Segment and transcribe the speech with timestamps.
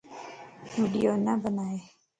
[0.71, 1.79] ويڊيو نه بنائي